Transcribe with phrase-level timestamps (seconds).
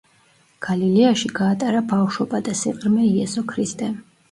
[0.67, 3.97] გალილეაში გაატარა ბავშვობა და სიყრმე იესო ქრისტემ.